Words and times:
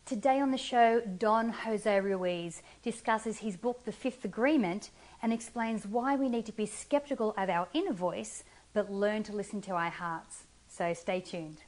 Today 0.06 0.40
on 0.40 0.52
the 0.52 0.56
show, 0.56 1.02
Don 1.02 1.50
Jose 1.50 2.00
Ruiz 2.00 2.62
discusses 2.82 3.40
his 3.40 3.58
book, 3.58 3.84
The 3.84 3.93
Fifth 3.93 4.24
Agreement, 4.24 4.88
and 5.20 5.30
explains 5.30 5.86
why 5.86 6.16
we 6.16 6.30
need 6.30 6.46
to 6.46 6.52
be 6.52 6.64
skeptical 6.64 7.34
of 7.36 7.50
our 7.50 7.68
inner 7.74 7.93
voice 7.93 8.45
but 8.72 8.90
learn 8.90 9.22
to 9.24 9.34
listen 9.34 9.61
to 9.61 9.72
our 9.72 9.90
hearts. 9.90 10.45
So 10.77 10.93
stay 10.93 11.20
tuned. 11.20 11.62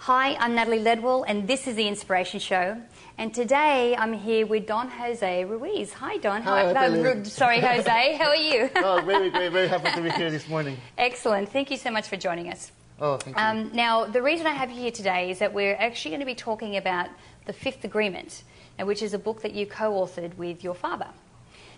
Hi, 0.00 0.34
I'm 0.34 0.54
Natalie 0.54 0.78
Ledwell, 0.80 1.24
and 1.26 1.48
this 1.48 1.66
is 1.66 1.76
The 1.76 1.88
Inspiration 1.88 2.38
Show. 2.38 2.76
And 3.16 3.32
today 3.32 3.96
I'm 3.96 4.12
here 4.12 4.44
with 4.44 4.66
Don 4.66 4.90
Jose 4.90 5.44
Ruiz. 5.46 5.94
Hi, 5.94 6.18
Don. 6.18 6.42
Hi, 6.42 6.66
uh, 6.66 7.24
sorry, 7.24 7.60
Jose. 7.60 8.16
How 8.18 8.28
are 8.28 8.36
you? 8.36 8.68
Oh, 8.76 9.00
very, 9.06 9.30
very, 9.30 9.48
very 9.48 9.68
happy 9.68 9.90
to 9.90 10.02
be 10.02 10.10
here 10.10 10.30
this 10.30 10.46
morning. 10.50 10.76
Excellent. 10.98 11.48
Thank 11.48 11.70
you 11.70 11.78
so 11.78 11.90
much 11.90 12.08
for 12.08 12.18
joining 12.18 12.52
us. 12.52 12.72
Oh, 13.00 13.16
thank 13.16 13.36
you. 13.36 13.42
Um, 13.42 13.70
now, 13.74 14.06
the 14.06 14.22
reason 14.22 14.46
I 14.46 14.52
have 14.52 14.70
you 14.70 14.80
here 14.80 14.90
today 14.90 15.30
is 15.30 15.38
that 15.38 15.52
we're 15.52 15.76
actually 15.76 16.10
going 16.10 16.20
to 16.20 16.26
be 16.26 16.34
talking 16.34 16.76
about 16.76 17.08
the 17.46 17.52
Fifth 17.52 17.84
Agreement, 17.84 18.42
uh, 18.78 18.84
which 18.84 19.02
is 19.02 19.14
a 19.14 19.18
book 19.18 19.42
that 19.42 19.52
you 19.52 19.66
co-authored 19.66 20.36
with 20.36 20.64
your 20.64 20.74
father. 20.74 21.08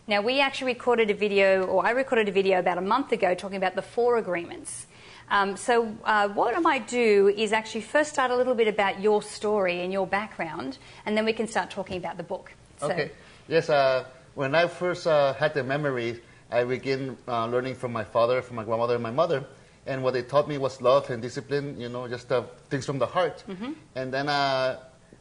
Now, 0.07 0.23
we 0.23 0.41
actually 0.41 0.73
recorded 0.73 1.11
a 1.11 1.15
video, 1.15 1.65
or 1.65 1.87
I 1.87 1.91
recorded 1.91 2.29
a 2.29 2.33
video 2.33 2.59
about 2.59 2.79
a 2.79 2.83
month 2.83 3.13
ago 3.13 3.35
talking 3.35 3.59
about 3.59 3.75
the 3.75 3.83
four 3.83 4.17
agreements. 4.17 4.87
Um, 5.31 5.57
so, 5.57 5.95
uh, 6.05 6.29
what 6.29 6.57
I 6.57 6.61
might 6.61 6.89
do 6.89 7.29
is 7.29 7.53
actually 7.53 7.83
first 7.83 8.13
start 8.15 8.31
a 8.31 8.37
little 8.37 8.55
bit 8.55 8.67
about 8.67 9.01
your 9.01 9.23
story 9.23 9.83
and 9.83 9.93
your 9.93 10.07
background, 10.07 10.79
and 11.05 11.17
then 11.17 11.25
we 11.27 11.35
can 11.35 11.47
start 11.47 11.71
talking 11.71 11.99
about 11.99 12.17
the 12.17 12.23
book. 12.23 12.53
So, 12.79 12.91
okay. 12.91 13.11
Yes, 13.47 13.69
uh, 13.69 14.07
when 14.35 14.55
I 14.55 14.67
first 14.69 15.07
uh, 15.07 15.35
had 15.35 15.53
the 15.53 15.63
memory, 15.63 16.23
I 16.51 16.65
began 16.65 17.17
uh, 17.29 17.47
learning 17.47 17.75
from 17.75 17.93
my 17.93 18.05
father, 18.05 18.41
from 18.43 18.57
my 18.57 18.65
grandmother, 18.65 18.95
and 18.95 19.03
my 19.03 19.11
mother. 19.11 19.45
And 19.87 20.03
what 20.03 20.15
they 20.15 20.23
taught 20.23 20.49
me 20.49 20.59
was 20.59 20.81
love 20.83 21.11
and 21.11 21.23
discipline, 21.23 21.81
you 21.81 21.89
know, 21.89 22.07
just 22.07 22.31
uh, 22.31 22.43
things 22.69 22.87
from 22.87 22.99
the 22.99 23.07
heart. 23.07 23.43
Mm-hmm. 23.49 23.73
And 23.95 24.13
then 24.13 24.29
I 24.29 24.77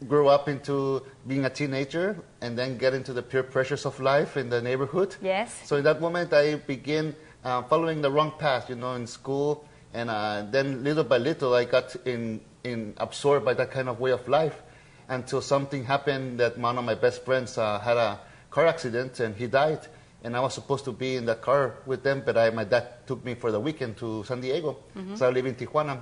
grew 0.07 0.27
up 0.27 0.47
into 0.47 1.03
being 1.27 1.45
a 1.45 1.49
teenager 1.49 2.21
and 2.41 2.57
then 2.57 2.77
get 2.77 2.93
into 2.93 3.13
the 3.13 3.21
peer 3.21 3.43
pressures 3.43 3.85
of 3.85 3.99
life 3.99 4.37
in 4.37 4.49
the 4.49 4.61
neighborhood. 4.61 5.15
Yes. 5.21 5.53
So 5.65 5.77
in 5.77 5.83
that 5.85 6.01
moment, 6.01 6.33
I 6.33 6.55
began 6.55 7.15
uh, 7.43 7.63
following 7.63 8.01
the 8.01 8.11
wrong 8.11 8.33
path, 8.37 8.69
you 8.69 8.75
know, 8.75 8.93
in 8.95 9.07
school. 9.07 9.65
And 9.93 10.09
uh, 10.09 10.45
then 10.49 10.83
little 10.83 11.03
by 11.03 11.17
little, 11.17 11.53
I 11.53 11.65
got 11.65 11.95
in, 12.05 12.41
in 12.63 12.93
absorbed 12.97 13.45
by 13.45 13.53
that 13.55 13.71
kind 13.71 13.89
of 13.89 13.99
way 13.99 14.11
of 14.11 14.27
life 14.27 14.61
until 15.07 15.41
something 15.41 15.85
happened 15.85 16.39
that 16.39 16.57
one 16.57 16.77
of 16.77 16.85
my 16.85 16.95
best 16.95 17.25
friends 17.25 17.57
uh, 17.57 17.79
had 17.79 17.97
a 17.97 18.19
car 18.51 18.67
accident 18.67 19.19
and 19.19 19.35
he 19.35 19.47
died. 19.47 19.79
And 20.23 20.35
I 20.35 20.41
was 20.41 20.53
supposed 20.53 20.83
to 20.85 20.91
be 20.91 21.15
in 21.15 21.25
the 21.25 21.35
car 21.35 21.75
with 21.85 22.03
them, 22.03 22.23
but 22.25 22.37
I, 22.37 22.49
my 22.49 22.65
dad 22.65 23.07
took 23.07 23.23
me 23.23 23.35
for 23.35 23.51
the 23.51 23.59
weekend 23.59 23.97
to 23.97 24.23
San 24.25 24.41
Diego. 24.41 24.77
So 25.15 25.27
I 25.27 25.29
live 25.31 25.45
in 25.45 25.55
Tijuana. 25.55 26.01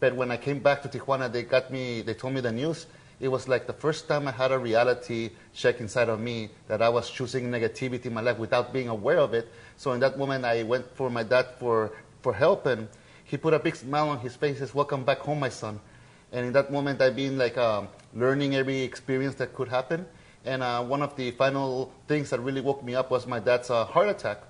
But 0.00 0.14
when 0.14 0.30
I 0.30 0.36
came 0.38 0.60
back 0.60 0.80
to 0.82 0.88
Tijuana, 0.88 1.30
they 1.30 1.42
got 1.42 1.70
me, 1.70 2.02
they 2.02 2.14
told 2.14 2.32
me 2.32 2.40
the 2.40 2.52
news. 2.52 2.86
It 3.20 3.28
was 3.28 3.48
like 3.48 3.66
the 3.66 3.72
first 3.72 4.06
time 4.08 4.28
I 4.28 4.30
had 4.30 4.52
a 4.52 4.58
reality 4.58 5.30
check 5.52 5.80
inside 5.80 6.08
of 6.08 6.20
me 6.20 6.50
that 6.68 6.80
I 6.80 6.88
was 6.88 7.10
choosing 7.10 7.50
negativity 7.50 8.06
in 8.06 8.14
my 8.14 8.20
life 8.20 8.38
without 8.38 8.72
being 8.72 8.88
aware 8.88 9.18
of 9.18 9.34
it. 9.34 9.48
So 9.76 9.92
in 9.92 10.00
that 10.00 10.16
moment, 10.16 10.44
I 10.44 10.62
went 10.62 10.86
for 10.94 11.10
my 11.10 11.24
dad 11.24 11.46
for, 11.58 11.90
for 12.22 12.32
help, 12.32 12.64
and 12.66 12.88
he 13.24 13.36
put 13.36 13.54
a 13.54 13.58
big 13.58 13.74
smile 13.74 14.08
on 14.10 14.20
his 14.20 14.36
face. 14.36 14.60
Says, 14.60 14.72
"Welcome 14.72 15.04
back 15.04 15.18
home, 15.18 15.40
my 15.40 15.48
son." 15.48 15.80
And 16.32 16.46
in 16.46 16.52
that 16.52 16.70
moment, 16.70 17.02
I've 17.02 17.16
been 17.16 17.36
like 17.36 17.58
um, 17.58 17.88
learning 18.14 18.54
every 18.54 18.82
experience 18.82 19.34
that 19.36 19.52
could 19.52 19.68
happen. 19.68 20.06
And 20.44 20.62
uh, 20.62 20.82
one 20.84 21.02
of 21.02 21.16
the 21.16 21.30
final 21.32 21.92
things 22.06 22.30
that 22.30 22.40
really 22.40 22.60
woke 22.60 22.82
me 22.82 22.94
up 22.94 23.10
was 23.10 23.26
my 23.26 23.40
dad's 23.40 23.70
uh, 23.70 23.84
heart 23.84 24.08
attack. 24.08 24.42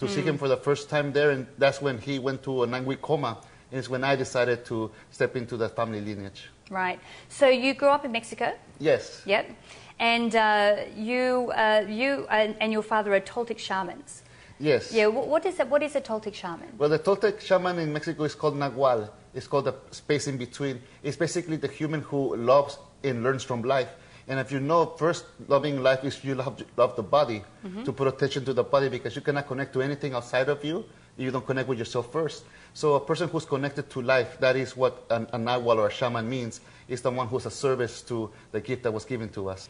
To 0.00 0.06
see 0.06 0.20
him 0.20 0.36
for 0.36 0.46
the 0.46 0.58
first 0.58 0.90
time 0.90 1.10
there, 1.10 1.30
and 1.30 1.46
that's 1.56 1.80
when 1.80 1.96
he 1.96 2.18
went 2.18 2.42
to 2.42 2.64
a 2.64 2.66
nine-week 2.66 3.00
coma. 3.00 3.38
And 3.70 3.78
it's 3.78 3.88
when 3.88 4.04
I 4.04 4.14
decided 4.14 4.66
to 4.66 4.90
step 5.10 5.36
into 5.36 5.56
that 5.56 5.74
family 5.74 6.02
lineage. 6.02 6.50
right. 6.68 7.00
So, 7.30 7.48
you 7.48 7.72
grew 7.72 7.88
up 7.88 8.04
in 8.04 8.12
Mexico? 8.12 8.52
Yes. 8.78 9.22
Yep. 9.24 9.56
And 9.98 10.36
uh, 10.36 10.76
you, 10.94 11.50
uh, 11.56 11.86
you 11.88 12.26
and, 12.28 12.70
your 12.70 12.82
father 12.82 13.14
are 13.14 13.20
Toltec 13.20 13.58
shamans. 13.58 14.22
Yes. 14.58 14.92
Yeah. 14.92 15.06
What, 15.06 15.28
what 15.28 15.46
is 15.46 15.56
that? 15.56 15.70
What 15.70 15.82
is 15.82 15.96
a 15.96 16.02
Toltec 16.02 16.34
shaman? 16.34 16.68
Well, 16.76 16.90
the 16.90 16.98
Toltec 16.98 17.40
shaman 17.40 17.78
in 17.78 17.90
Mexico 17.90 18.24
is 18.24 18.34
called 18.34 18.54
Nahual. 18.54 19.08
It's 19.34 19.46
called 19.46 19.64
the 19.64 19.74
space 19.92 20.26
in 20.26 20.36
between. 20.36 20.82
It's 21.02 21.16
basically 21.16 21.56
the 21.56 21.68
human 21.68 22.02
who 22.02 22.36
loves 22.36 22.78
and 23.02 23.22
learns 23.22 23.44
from 23.44 23.62
life. 23.62 23.88
And 24.28 24.40
if 24.40 24.50
you 24.50 24.58
know, 24.58 24.86
first 24.86 25.24
loving 25.46 25.82
life 25.82 26.04
is 26.04 26.22
you 26.24 26.34
love, 26.34 26.62
love 26.76 26.96
the 26.96 27.02
body, 27.02 27.44
to 27.84 27.92
put 27.92 28.08
attention 28.08 28.44
to 28.44 28.52
the 28.52 28.64
body 28.64 28.88
because 28.88 29.14
you 29.14 29.22
cannot 29.22 29.46
connect 29.46 29.72
to 29.74 29.82
anything 29.82 30.14
outside 30.14 30.48
of 30.48 30.64
you. 30.64 30.84
If 31.16 31.24
you 31.24 31.30
don't 31.30 31.46
connect 31.46 31.68
with 31.68 31.78
yourself 31.78 32.12
first. 32.12 32.44
So 32.74 32.94
a 32.94 33.00
person 33.00 33.28
who's 33.28 33.46
connected 33.46 33.88
to 33.90 34.02
life, 34.02 34.38
that 34.40 34.56
is 34.56 34.76
what 34.76 35.04
an, 35.10 35.26
a 35.32 35.38
Nahual 35.38 35.78
or 35.78 35.86
a 35.86 35.90
shaman 35.90 36.28
means, 36.28 36.60
is 36.88 37.00
the 37.00 37.10
one 37.10 37.26
who's 37.28 37.46
a 37.46 37.50
service 37.50 38.02
to 38.02 38.30
the 38.52 38.60
gift 38.60 38.82
that 38.82 38.92
was 38.92 39.04
given 39.04 39.28
to 39.30 39.48
us. 39.48 39.68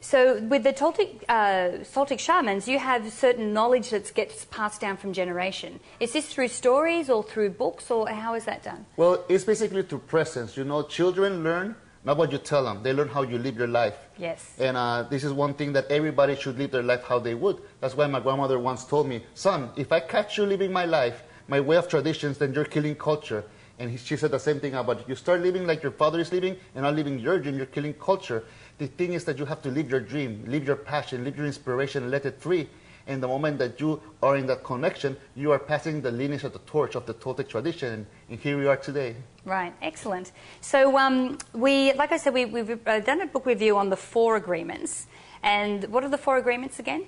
So, 0.00 0.40
with 0.42 0.62
the 0.62 0.72
Toltec, 0.72 1.24
uh, 1.28 1.82
Toltec 1.82 2.20
shamans, 2.20 2.68
you 2.68 2.78
have 2.78 3.12
certain 3.12 3.52
knowledge 3.52 3.90
that 3.90 4.14
gets 4.14 4.44
passed 4.44 4.80
down 4.80 4.96
from 4.96 5.12
generation. 5.12 5.80
Is 5.98 6.12
this 6.12 6.32
through 6.32 6.48
stories 6.48 7.10
or 7.10 7.24
through 7.24 7.50
books, 7.50 7.90
or 7.90 8.08
how 8.08 8.34
is 8.34 8.44
that 8.44 8.62
done? 8.62 8.86
Well, 8.96 9.24
it's 9.28 9.42
basically 9.42 9.82
through 9.82 10.00
presence. 10.00 10.56
You 10.56 10.62
know, 10.62 10.84
children 10.84 11.42
learn 11.42 11.74
not 12.04 12.16
what 12.16 12.32
you 12.32 12.38
tell 12.38 12.64
them, 12.64 12.82
they 12.82 12.92
learn 12.92 13.08
how 13.08 13.22
you 13.22 13.38
live 13.38 13.56
your 13.56 13.66
life. 13.66 13.96
Yes. 14.16 14.54
And 14.58 14.76
uh, 14.76 15.02
this 15.04 15.24
is 15.24 15.32
one 15.32 15.54
thing 15.54 15.72
that 15.72 15.90
everybody 15.90 16.36
should 16.36 16.58
live 16.58 16.70
their 16.70 16.82
life 16.82 17.02
how 17.04 17.18
they 17.18 17.34
would. 17.34 17.60
That's 17.80 17.96
why 17.96 18.06
my 18.06 18.20
grandmother 18.20 18.58
once 18.58 18.84
told 18.84 19.08
me, 19.08 19.24
son, 19.34 19.70
if 19.76 19.92
I 19.92 20.00
catch 20.00 20.38
you 20.38 20.46
living 20.46 20.72
my 20.72 20.84
life, 20.84 21.22
my 21.48 21.60
way 21.60 21.76
of 21.76 21.88
traditions, 21.88 22.38
then 22.38 22.52
you're 22.54 22.64
killing 22.64 22.94
culture. 22.94 23.44
And 23.78 23.90
he, 23.90 23.96
she 23.96 24.16
said 24.16 24.30
the 24.30 24.38
same 24.38 24.58
thing 24.60 24.74
about 24.74 25.08
you 25.08 25.14
start 25.14 25.40
living 25.40 25.66
like 25.66 25.82
your 25.82 25.92
father 25.92 26.18
is 26.18 26.32
living 26.32 26.56
and 26.74 26.82
not 26.82 26.94
living 26.94 27.18
your 27.18 27.38
dream, 27.38 27.56
you're 27.56 27.66
killing 27.66 27.94
culture. 27.94 28.44
The 28.78 28.86
thing 28.86 29.12
is 29.12 29.24
that 29.24 29.38
you 29.38 29.44
have 29.44 29.62
to 29.62 29.70
live 29.70 29.90
your 29.90 30.00
dream, 30.00 30.44
live 30.46 30.66
your 30.66 30.76
passion, 30.76 31.24
live 31.24 31.36
your 31.36 31.46
inspiration, 31.46 32.02
and 32.02 32.10
let 32.10 32.26
it 32.26 32.40
free. 32.40 32.68
And 33.08 33.22
the 33.22 33.26
moment 33.26 33.58
that 33.58 33.80
you 33.80 34.00
are 34.22 34.36
in 34.36 34.46
that 34.46 34.62
connection, 34.62 35.16
you 35.34 35.50
are 35.50 35.58
passing 35.58 36.02
the 36.02 36.10
lineage 36.12 36.44
of 36.44 36.52
the 36.52 36.58
torch 36.60 36.94
of 36.94 37.06
the 37.06 37.14
Toltec 37.14 37.48
tradition. 37.48 38.06
And 38.28 38.38
here 38.38 38.58
we 38.58 38.66
are 38.66 38.76
today. 38.76 39.16
Right, 39.46 39.72
excellent. 39.80 40.30
So, 40.60 40.98
um, 40.98 41.38
we, 41.54 41.94
like 41.94 42.12
I 42.12 42.18
said, 42.18 42.34
we, 42.34 42.44
we've 42.44 42.86
uh, 42.86 43.00
done 43.00 43.22
a 43.22 43.26
book 43.26 43.46
review 43.46 43.78
on 43.78 43.88
the 43.88 43.96
four 43.96 44.36
agreements. 44.36 45.06
And 45.42 45.84
what 45.84 46.04
are 46.04 46.10
the 46.10 46.18
four 46.18 46.36
agreements 46.36 46.78
again? 46.78 47.06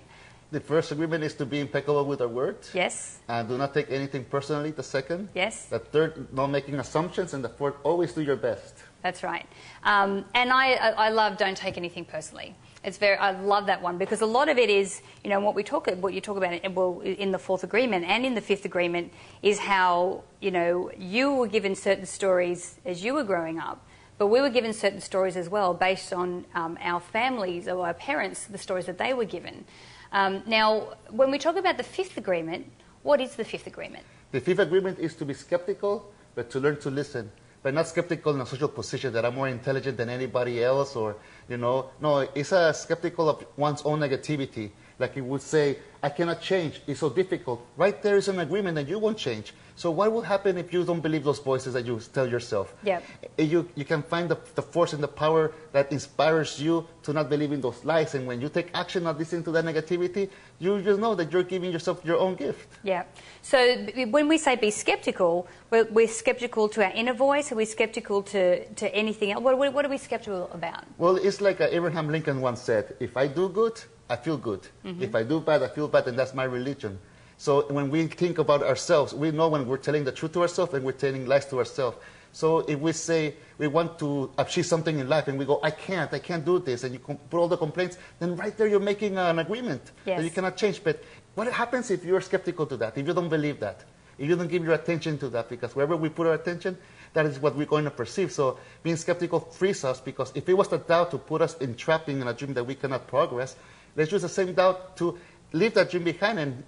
The 0.52 0.60
first 0.60 0.90
agreement 0.90 1.22
is 1.22 1.34
to 1.34 1.46
be 1.46 1.60
impeccable 1.60 2.04
with 2.06 2.20
our 2.22 2.28
words. 2.28 2.70
Yes, 2.74 3.20
And 3.28 3.46
do 3.48 3.56
not 3.58 3.72
take 3.74 3.90
anything 3.90 4.24
personally. 4.24 4.70
The 4.72 4.82
second. 4.82 5.28
yes. 5.34 5.66
The 5.66 5.78
third, 5.80 6.32
not 6.32 6.48
making 6.48 6.76
assumptions. 6.76 7.34
And 7.34 7.44
the 7.44 7.50
fourth, 7.50 7.74
always 7.84 8.12
do 8.14 8.22
your 8.22 8.36
best. 8.36 8.74
That's 9.02 9.22
right. 9.22 9.46
Um, 9.84 10.24
and 10.34 10.50
I 10.50 10.74
I 11.06 11.08
love 11.10 11.36
don't 11.38 11.56
take 11.56 11.76
anything 11.78 12.04
personally. 12.04 12.54
It's 12.82 12.96
very, 12.96 13.16
I 13.18 13.32
love 13.32 13.66
that 13.66 13.82
one 13.82 13.98
because 13.98 14.22
a 14.22 14.26
lot 14.26 14.48
of 14.48 14.56
it 14.56 14.70
is, 14.70 15.02
you 15.22 15.28
know, 15.28 15.38
what 15.40 15.54
we 15.54 15.62
talk, 15.62 15.86
what 15.86 16.14
you 16.14 16.20
talk 16.22 16.38
about, 16.38 16.54
in- 16.54 16.74
well, 16.74 17.00
in 17.00 17.30
the 17.30 17.38
fourth 17.38 17.62
agreement 17.62 18.06
and 18.06 18.24
in 18.24 18.34
the 18.34 18.40
fifth 18.40 18.64
agreement 18.64 19.12
is 19.42 19.58
how, 19.58 20.22
you 20.40 20.50
know, 20.50 20.90
you 20.96 21.34
were 21.34 21.46
given 21.46 21.74
certain 21.74 22.06
stories 22.06 22.78
as 22.86 23.04
you 23.04 23.12
were 23.12 23.24
growing 23.24 23.58
up, 23.58 23.86
but 24.16 24.28
we 24.28 24.40
were 24.40 24.48
given 24.48 24.72
certain 24.72 25.00
stories 25.00 25.36
as 25.36 25.48
well 25.50 25.74
based 25.74 26.12
on 26.14 26.46
um, 26.54 26.78
our 26.80 27.00
families 27.00 27.68
or 27.68 27.86
our 27.86 27.94
parents, 27.94 28.46
the 28.46 28.58
stories 28.58 28.86
that 28.86 28.96
they 28.96 29.12
were 29.12 29.26
given. 29.26 29.66
Um, 30.12 30.42
now, 30.46 30.94
when 31.10 31.30
we 31.30 31.38
talk 31.38 31.56
about 31.56 31.76
the 31.76 31.82
fifth 31.82 32.16
agreement, 32.16 32.66
what 33.02 33.20
is 33.20 33.36
the 33.36 33.44
fifth 33.44 33.66
agreement? 33.66 34.04
The 34.32 34.40
fifth 34.40 34.58
agreement 34.58 34.98
is 34.98 35.14
to 35.16 35.26
be 35.26 35.34
skeptical, 35.34 36.10
but 36.34 36.50
to 36.50 36.60
learn 36.60 36.80
to 36.80 36.90
listen. 36.90 37.30
But 37.62 37.74
not 37.74 37.86
skeptical 37.88 38.34
in 38.34 38.40
a 38.40 38.46
social 38.46 38.68
position 38.68 39.12
that 39.12 39.24
I'm 39.24 39.34
more 39.34 39.48
intelligent 39.48 39.96
than 39.98 40.08
anybody 40.08 40.64
else, 40.64 40.96
or 40.96 41.16
you 41.48 41.58
know, 41.58 41.90
no, 42.00 42.20
it's 42.20 42.52
a 42.52 42.72
skeptical 42.72 43.28
of 43.28 43.44
one's 43.56 43.82
own 43.82 44.00
negativity. 44.00 44.70
Like 44.98 45.16
it 45.16 45.22
would 45.22 45.42
say, 45.42 45.78
I 46.02 46.10
cannot 46.10 46.40
change. 46.42 46.80
It's 46.86 47.00
so 47.00 47.08
difficult. 47.10 47.66
Right 47.76 48.02
there 48.02 48.16
is 48.16 48.28
an 48.28 48.38
agreement 48.40 48.74
that 48.76 48.86
you 48.88 48.98
won't 48.98 49.16
change. 49.18 49.54
So 49.74 49.90
what 49.90 50.12
will 50.12 50.20
happen 50.20 50.58
if 50.58 50.74
you 50.74 50.84
don't 50.84 51.00
believe 51.00 51.24
those 51.24 51.38
voices 51.38 51.72
that 51.72 51.86
you 51.86 51.98
tell 52.12 52.28
yourself? 52.28 52.74
Yep. 52.82 53.02
Eh, 53.38 53.44
You, 53.44 53.66
you 53.74 53.86
can 53.86 54.02
find 54.02 54.28
the, 54.28 54.36
the 54.54 54.60
force 54.60 54.92
and 54.92 55.02
the 55.02 55.08
power 55.08 55.52
that 55.72 55.90
inspires 55.90 56.60
you 56.60 56.86
to 57.04 57.14
not 57.14 57.30
believe 57.30 57.52
in 57.52 57.62
those 57.62 57.82
lies. 57.82 58.14
And 58.14 58.26
when 58.26 58.42
you 58.42 58.50
take 58.50 58.68
action, 58.74 59.04
not 59.04 59.18
listening 59.18 59.42
to 59.44 59.52
that 59.52 59.64
negativity, 59.64 60.28
you 60.60 60.80
just 60.82 61.00
know 61.00 61.14
that 61.14 61.32
you're 61.32 61.42
giving 61.42 61.72
yourself 61.72 62.04
your 62.04 62.18
own 62.18 62.34
gift. 62.36 62.68
Yeah. 62.82 63.04
So 63.42 63.86
when 64.10 64.28
we 64.28 64.36
say 64.38 64.56
be 64.56 64.70
skeptical, 64.70 65.48
we're, 65.70 65.84
we're 65.84 66.06
skeptical 66.06 66.68
to 66.68 66.84
our 66.84 66.92
inner 66.92 67.14
voice. 67.14 67.50
Are 67.50 67.56
we're 67.56 67.66
skeptical 67.66 68.22
to, 68.24 68.66
to 68.74 68.94
anything 68.94 69.32
else? 69.32 69.42
What, 69.42 69.56
what, 69.58 69.72
what 69.72 69.86
are 69.86 69.88
we 69.88 69.98
skeptical 69.98 70.50
about? 70.52 70.84
Well, 70.98 71.16
it's 71.16 71.40
like 71.40 71.60
uh, 71.60 71.68
Abraham 71.70 72.08
Lincoln 72.08 72.40
once 72.42 72.60
said, 72.60 72.94
if 73.00 73.16
I 73.16 73.26
do 73.26 73.48
good, 73.48 73.80
I 74.10 74.16
feel 74.16 74.36
good. 74.36 74.66
If 74.84 75.14
I 75.14 75.22
do 75.22 75.40
bad, 75.40 75.62
I 75.62 75.68
feel 75.68 75.88
bad, 75.88 76.08
and 76.08 76.18
that's 76.18 76.34
my 76.34 76.44
religion. 76.44 76.98
So 77.38 77.72
when 77.72 77.90
we 77.90 78.06
think 78.06 78.38
about 78.38 78.62
ourselves, 78.62 79.14
we 79.14 79.30
know 79.30 79.48
when 79.48 79.66
we're 79.66 79.78
telling 79.78 80.04
the 80.04 80.12
truth 80.12 80.32
to 80.32 80.42
ourselves 80.42 80.74
and 80.74 80.84
we're 80.84 80.92
telling 80.92 81.26
lies 81.26 81.46
to 81.46 81.58
ourselves. 81.58 81.96
So 82.32 82.60
if 82.60 82.78
we 82.78 82.92
say 82.92 83.34
we 83.58 83.66
want 83.66 83.98
to 83.98 84.30
achieve 84.38 84.66
something 84.66 84.98
in 84.98 85.08
life 85.08 85.28
and 85.28 85.38
we 85.38 85.44
go, 85.44 85.60
I 85.62 85.70
can't, 85.70 86.12
I 86.12 86.18
can't 86.18 86.44
do 86.44 86.58
this, 86.58 86.84
and 86.84 86.92
you 86.94 86.98
put 87.00 87.38
all 87.38 87.48
the 87.48 87.56
complaints, 87.56 87.98
then 88.18 88.36
right 88.36 88.56
there 88.56 88.68
you're 88.68 88.80
making 88.80 89.18
an 89.18 89.38
agreement 89.38 89.92
that 90.04 90.22
you 90.22 90.30
cannot 90.30 90.56
change. 90.56 90.82
But 90.82 91.02
what 91.34 91.48
happens 91.52 91.90
if 91.90 92.04
you're 92.04 92.20
skeptical 92.20 92.66
to 92.66 92.76
that, 92.78 92.96
if 92.96 93.06
you 93.06 93.14
don't 93.14 93.28
believe 93.28 93.60
that, 93.60 93.84
if 94.18 94.28
you 94.28 94.36
don't 94.36 94.48
give 94.48 94.64
your 94.64 94.74
attention 94.74 95.18
to 95.18 95.28
that? 95.30 95.48
Because 95.48 95.74
wherever 95.74 95.96
we 95.96 96.08
put 96.08 96.26
our 96.26 96.34
attention, 96.34 96.76
that 97.14 97.26
is 97.26 97.40
what 97.40 97.56
we're 97.56 97.66
going 97.66 97.84
to 97.84 97.90
perceive. 97.90 98.30
So 98.30 98.58
being 98.82 98.96
skeptical 98.96 99.40
frees 99.40 99.84
us 99.84 100.00
because 100.00 100.30
if 100.34 100.48
it 100.48 100.54
was 100.54 100.68
the 100.68 100.78
doubt 100.78 101.10
to 101.10 101.18
put 101.18 101.42
us 101.42 101.56
entrapping 101.58 102.20
in 102.20 102.28
a 102.28 102.34
dream 102.34 102.54
that 102.54 102.64
we 102.64 102.74
cannot 102.74 103.06
progress, 103.08 103.56
let's 103.96 104.12
use 104.12 104.22
the 104.22 104.28
same 104.28 104.54
doubt 104.54 104.96
to 104.98 105.18
leave 105.52 105.74
that 105.74 105.90
dream 105.90 106.04
behind 106.04 106.38
and 106.38 106.62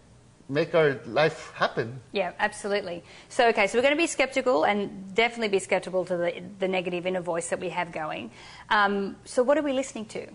make 0.48 0.74
our 0.74 1.00
life 1.06 1.52
happen. 1.54 2.00
Yeah, 2.12 2.32
absolutely. 2.38 3.02
So, 3.28 3.48
okay, 3.48 3.66
so 3.66 3.78
we're 3.78 3.82
going 3.82 3.94
to 3.94 4.02
be 4.02 4.06
skeptical 4.06 4.64
and 4.64 5.14
definitely 5.14 5.48
be 5.48 5.58
skeptical 5.58 6.04
to 6.04 6.16
the, 6.16 6.42
the 6.58 6.68
negative 6.68 7.06
inner 7.06 7.20
voice 7.20 7.48
that 7.48 7.60
we 7.60 7.70
have 7.70 7.92
going. 7.92 8.30
Um, 8.70 9.16
so, 9.24 9.42
what 9.42 9.58
are 9.58 9.62
we 9.62 9.72
listening 9.72 10.06
to? 10.06 10.26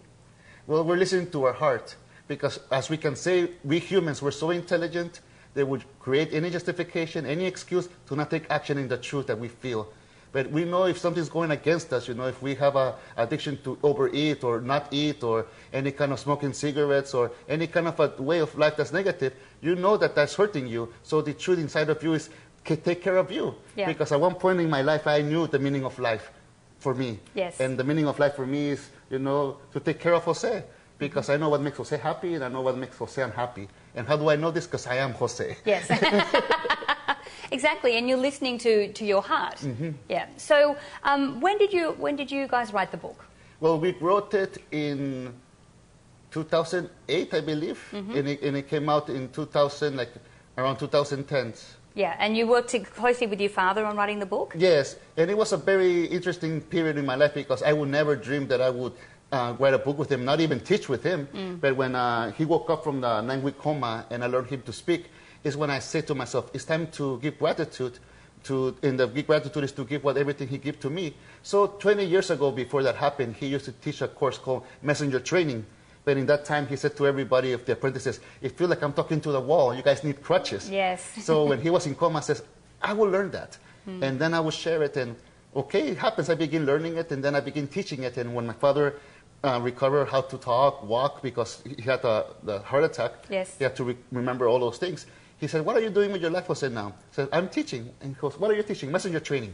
Well, 0.66 0.84
we're 0.84 0.98
listening 0.98 1.32
to 1.32 1.46
our 1.46 1.54
heart 1.54 1.96
because, 2.28 2.60
as 2.72 2.90
we 2.90 2.98
can 2.98 3.16
say, 3.16 3.52
we 3.64 3.80
humans, 3.80 4.22
we're 4.22 4.32
so 4.32 4.50
intelligent 4.50 5.22
they 5.58 5.64
would 5.64 5.84
create 6.00 6.34
any 6.34 6.52
justification, 6.52 7.26
any 7.26 7.46
excuse 7.46 7.90
to 8.08 8.16
not 8.16 8.30
take 8.30 8.46
action 8.52 8.78
in 8.78 8.88
the 8.88 8.98
truth 8.98 9.26
that 9.26 9.40
we 9.40 9.48
feel. 9.48 9.92
But 10.32 10.52
we 10.52 10.66
know 10.66 10.86
if 10.86 10.98
something's 10.98 11.30
going 11.30 11.52
against 11.52 11.94
us, 11.94 12.08
you 12.08 12.14
know, 12.14 12.26
if 12.28 12.42
we 12.42 12.54
have 12.56 12.76
a 12.76 12.96
addiction 13.16 13.58
to 13.64 13.78
overeat 13.82 14.44
or 14.44 14.62
not 14.62 14.88
eat 14.92 15.24
or 15.24 15.46
any 15.74 15.92
kind 15.92 16.12
of 16.12 16.20
smoking 16.20 16.54
cigarettes 16.54 17.14
or 17.14 17.32
any 17.48 17.68
kind 17.68 17.88
of 17.88 18.00
a 18.00 18.22
way 18.22 18.40
of 18.40 18.56
life 18.58 18.76
that's 18.78 18.92
negative, 18.92 19.34
you 19.62 19.76
know 19.76 19.98
that 19.98 20.16
that's 20.16 20.36
hurting 20.36 20.68
you. 20.68 20.94
So 21.04 21.22
the 21.22 21.34
truth 21.34 21.60
inside 21.60 21.90
of 21.90 22.04
you 22.04 22.14
is 22.14 22.30
"Ca- 22.66 22.76
take 22.76 23.02
care 23.02 23.18
of 23.18 23.32
you. 23.32 23.56
Yeah. 23.76 23.88
Because 23.88 24.12
at 24.12 24.20
one 24.20 24.36
point 24.36 24.60
in 24.60 24.70
my 24.70 24.82
life, 24.82 25.08
I 25.08 25.22
knew 25.22 25.48
the 25.48 25.60
meaning 25.60 25.86
of 25.86 25.98
life 25.98 26.32
for 26.80 26.94
me. 26.94 27.20
Yes. 27.34 27.60
And 27.60 27.78
the 27.80 27.84
meaning 27.84 28.08
of 28.08 28.20
life 28.20 28.36
for 28.36 28.46
me 28.46 28.72
is, 28.72 28.90
you 29.10 29.20
know, 29.20 29.58
to 29.74 29.80
take 29.80 30.00
care 30.00 30.14
of 30.14 30.24
Jose. 30.26 30.64
Because 31.00 31.30
I 31.30 31.38
know 31.38 31.50
what 31.50 31.62
makes 31.62 31.78
Jose 31.78 31.96
happy 31.98 32.34
and 32.36 32.44
I 32.44 32.50
know 32.50 32.62
what 32.62 32.76
makes 32.78 32.98
Jose 32.98 33.22
unhappy. 33.22 33.68
And 33.96 34.08
how 34.08 34.18
do 34.18 34.30
I 34.30 34.36
know 34.36 34.52
this? 34.52 34.66
Because 34.66 34.88
I 34.88 34.96
am 34.96 35.14
Jose. 35.14 35.58
Yes. 35.64 35.88
exactly, 37.52 37.98
and 37.98 38.08
you're 38.08 38.18
listening 38.18 38.58
to, 38.60 38.92
to 38.94 39.06
your 39.06 39.22
heart. 39.22 39.58
Mm-hmm. 39.58 39.92
Yeah. 40.10 40.28
So, 40.38 40.78
um, 41.04 41.40
when 41.42 41.58
did 41.58 41.74
you 41.74 41.92
when 41.94 42.16
did 42.16 42.32
you 42.32 42.48
guys 42.48 42.74
write 42.74 42.92
the 42.92 42.98
book? 42.98 43.26
Well, 43.60 43.80
we 43.80 43.92
wrote 43.94 44.34
it 44.34 44.58
in 44.72 45.34
2008, 46.32 47.34
I 47.34 47.42
believe. 47.42 47.84
And, 47.94 48.28
it, 48.28 48.42
and 48.42 48.58
it 48.58 48.68
came 48.68 48.90
out 48.90 49.10
in 49.10 49.30
2000, 49.30 49.96
like 49.96 50.12
around 50.58 50.78
2010. 50.78 51.54
Yeah, 51.96 52.16
and 52.20 52.38
you 52.38 52.46
worked 52.46 52.76
closely 52.94 53.26
with 53.26 53.42
your 53.42 53.50
father 53.50 53.84
on 53.84 53.98
writing 53.98 54.20
the 54.20 54.26
book. 54.28 54.54
Yes, 54.56 54.98
and 55.16 55.32
it 55.32 55.38
was 55.38 55.52
a 55.52 55.58
very 55.58 56.06
interesting 56.06 56.62
period 56.62 56.98
in 56.98 57.06
my 57.08 57.16
life 57.16 57.34
because 57.34 57.64
I 57.64 57.74
would 57.74 57.90
never 57.90 58.16
dream 58.16 58.48
that 58.50 58.62
I 58.62 58.70
would 58.70 58.94
uh, 59.32 59.56
write 59.58 59.74
a 59.74 59.80
book 59.80 59.98
with 59.98 60.12
him, 60.12 60.24
not 60.24 60.40
even 60.40 60.60
teach 60.60 60.88
with 60.88 61.02
him. 61.02 61.28
But 61.60 61.76
when 61.76 61.96
uh, 61.96 62.32
he 62.34 62.46
woke 62.46 62.70
up 62.70 62.84
from 62.84 63.02
the 63.02 63.22
nine 63.22 63.42
week 63.42 63.58
coma 63.58 64.06
and 64.12 64.24
I 64.24 64.28
learned 64.28 64.48
him 64.48 64.62
to 64.64 64.74
speak, 64.74 65.06
is 65.44 65.56
when 65.58 65.70
I 65.70 65.80
said 65.80 66.08
to 66.08 66.16
myself, 66.16 66.50
it's 66.54 66.66
time 66.66 66.88
to 66.92 67.20
give 67.20 67.38
gratitude. 67.40 68.00
To, 68.44 68.76
and 68.84 69.00
the 69.00 69.08
give 69.08 69.28
gratitude 69.28 69.64
is 69.64 69.72
to 69.74 69.84
give 69.84 70.04
what 70.04 70.16
everything 70.16 70.48
he 70.48 70.58
gave 70.58 70.80
to 70.82 70.90
me. 70.90 71.16
So 71.44 71.68
20 71.68 72.06
years 72.06 72.30
ago, 72.30 72.52
before 72.52 72.84
that 72.84 72.96
happened, 72.96 73.36
he 73.36 73.48
used 73.48 73.66
to 73.66 73.72
teach 73.74 74.02
a 74.02 74.08
course 74.08 74.38
called 74.38 74.64
Messenger 74.82 75.20
Training. 75.20 75.66
But 76.06 76.16
in 76.16 76.26
that 76.28 76.46
time, 76.46 76.68
he 76.68 76.78
said 76.78 76.96
to 76.98 77.08
everybody 77.08 77.52
of 77.52 77.66
the 77.66 77.74
apprentices, 77.74 78.22
"It 78.42 78.58
feels 78.58 78.70
like 78.70 78.82
I'm 78.82 78.94
talking 78.94 79.20
to 79.22 79.32
the 79.32 79.42
wall. 79.42 79.76
You 79.76 79.82
guys 79.84 80.04
need 80.06 80.22
crutches." 80.24 80.70
Yes. 80.70 81.04
so 81.22 81.44
when 81.46 81.60
he 81.60 81.70
was 81.70 81.86
in 81.88 81.96
coma, 81.96 82.20
I 82.20 82.22
says, 82.22 82.44
I 82.82 82.94
will 82.94 83.10
learn 83.10 83.32
that. 83.32 83.58
And 83.88 84.20
then 84.20 84.34
I 84.34 84.40
will 84.42 84.52
share 84.52 84.84
it. 84.84 84.96
And 84.98 85.16
okay, 85.56 85.88
it 85.90 85.98
happens. 85.98 86.30
I 86.30 86.36
begin 86.36 86.66
learning 86.66 86.98
it. 86.98 87.12
And 87.12 87.24
then 87.24 87.36
I 87.36 87.40
begin 87.42 87.68
teaching 87.68 88.04
it. 88.04 88.18
And 88.18 88.36
when 88.36 88.46
my 88.48 88.54
father 88.54 88.96
uh, 89.44 89.60
recovered 89.64 90.06
how 90.10 90.22
to 90.22 90.38
talk, 90.38 90.84
walk, 90.84 91.22
because 91.22 91.62
he 91.66 91.82
had 91.82 92.04
a, 92.06 92.26
the 92.44 92.60
heart 92.60 92.84
attack, 92.84 93.12
Yes. 93.30 93.58
he 93.58 93.64
had 93.64 93.76
to 93.78 93.84
re- 93.86 93.98
remember 94.12 94.48
all 94.48 94.60
those 94.60 94.78
things. 94.78 95.06
He 95.40 95.48
said, 95.48 95.66
What 95.66 95.76
are 95.76 95.82
you 95.82 95.90
doing 95.90 96.12
with 96.12 96.22
your 96.22 96.32
life? 96.32 96.50
I 96.50 96.54
said, 96.54 96.74
now. 96.74 96.88
I 96.88 97.16
said, 97.16 97.30
I'm 97.32 97.50
teaching. 97.50 97.90
And 98.02 98.16
he 98.16 98.20
goes, 98.20 98.40
What 98.40 98.52
are 98.52 98.56
you 98.56 98.64
teaching? 98.64 98.92
Messenger 98.92 99.20
training. 99.20 99.54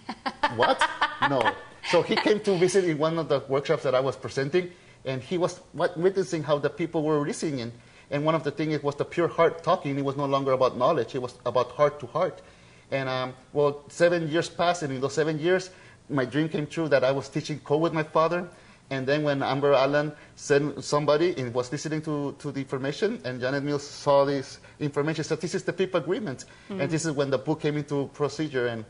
what? 0.56 0.82
No. 1.28 1.52
So 1.90 2.02
he 2.02 2.16
came 2.16 2.40
to 2.40 2.56
visit 2.56 2.84
in 2.84 2.98
one 2.98 3.18
of 3.18 3.28
the 3.28 3.42
workshops 3.48 3.82
that 3.84 3.94
I 3.94 4.00
was 4.00 4.16
presenting, 4.16 4.70
and 5.04 5.22
he 5.22 5.38
was 5.38 5.60
witnessing 5.72 6.42
how 6.42 6.58
the 6.58 6.70
people 6.70 7.02
were 7.02 7.20
listening. 7.20 7.72
And 8.10 8.24
one 8.24 8.34
of 8.34 8.44
the 8.44 8.50
things 8.50 8.82
was 8.82 8.96
the 8.96 9.04
pure 9.04 9.28
heart 9.28 9.62
talking. 9.62 9.98
It 9.98 10.04
was 10.04 10.16
no 10.16 10.26
longer 10.26 10.52
about 10.52 10.76
knowledge; 10.76 11.14
it 11.14 11.22
was 11.22 11.34
about 11.44 11.72
heart 11.72 12.00
to 12.00 12.06
heart. 12.06 12.40
And 12.90 13.08
um, 13.08 13.34
well, 13.52 13.84
seven 13.88 14.28
years 14.28 14.48
passed, 14.48 14.82
and 14.82 14.92
in 14.92 15.00
those 15.00 15.14
seven 15.14 15.38
years, 15.38 15.70
my 16.08 16.24
dream 16.24 16.48
came 16.48 16.66
true 16.66 16.88
that 16.88 17.02
I 17.02 17.12
was 17.12 17.28
teaching 17.28 17.60
co 17.60 17.76
with 17.78 17.92
my 17.92 18.04
father. 18.04 18.48
And 18.90 19.06
then 19.06 19.24
when 19.24 19.42
Amber 19.42 19.72
Allen 19.72 20.12
sent 20.36 20.82
somebody 20.84 21.34
and 21.36 21.52
was 21.52 21.72
listening 21.72 22.02
to, 22.02 22.36
to 22.38 22.52
the 22.52 22.60
information, 22.60 23.20
and 23.24 23.40
Janet 23.40 23.64
Mills 23.64 23.86
saw 23.86 24.24
this 24.24 24.60
information, 24.78 25.24
said, 25.24 25.40
this 25.40 25.54
is 25.54 25.64
the 25.64 25.72
fifth 25.72 25.94
agreement. 25.94 26.44
And 26.70 26.88
this 26.90 27.04
is 27.04 27.12
when 27.12 27.30
the 27.30 27.38
book 27.38 27.60
came 27.60 27.76
into 27.76 28.08
procedure, 28.14 28.68
and, 28.68 28.84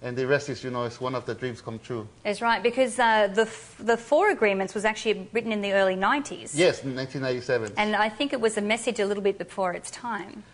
and 0.00 0.16
the 0.16 0.26
rest 0.26 0.48
is, 0.48 0.64
you 0.64 0.70
know, 0.70 0.84
is 0.84 1.00
one 1.00 1.14
of 1.14 1.26
the 1.26 1.34
dreams 1.34 1.60
come 1.60 1.78
true. 1.78 2.08
That's 2.24 2.40
right, 2.40 2.62
because 2.62 2.98
uh, 2.98 3.28
the 3.28 3.42
f- 3.42 3.76
the 3.78 3.96
four 3.96 4.30
agreements 4.30 4.74
was 4.74 4.84
actually 4.84 5.28
written 5.32 5.52
in 5.52 5.60
the 5.60 5.72
early 5.74 5.96
'90s. 5.96 6.52
Yes, 6.54 6.82
in 6.82 6.96
1997. 6.96 7.74
And 7.76 7.94
I 7.94 8.08
think 8.08 8.32
it 8.32 8.40
was 8.40 8.56
a 8.56 8.62
message 8.62 9.00
a 9.00 9.06
little 9.06 9.22
bit 9.22 9.38
before 9.38 9.72
its 9.74 9.90
time. 9.90 10.44